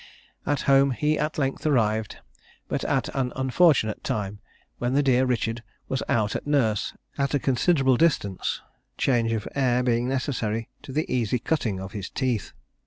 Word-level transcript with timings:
At 0.47 0.61
home 0.61 0.89
he 0.97 1.19
at 1.19 1.37
length 1.37 1.63
arrived, 1.63 2.21
but 2.67 2.83
at 2.85 3.09
an 3.13 3.31
unfortunate 3.35 4.03
time, 4.03 4.39
when 4.79 4.95
the 4.95 5.03
dear 5.03 5.27
Richard 5.27 5.61
was 5.87 6.01
out 6.09 6.35
at 6.35 6.47
nurse, 6.47 6.95
at 7.19 7.35
a 7.35 7.39
considerable 7.39 7.97
distance; 7.97 8.63
change 8.97 9.31
of 9.31 9.47
air 9.53 9.83
being 9.83 10.09
necessary 10.09 10.69
to 10.81 10.91
the 10.91 11.05
easy 11.07 11.37
cutting 11.37 11.79
of 11.79 11.91
his 11.91 12.09
teeth. 12.09 12.51